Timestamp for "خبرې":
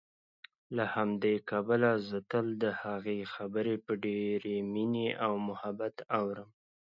3.33-3.75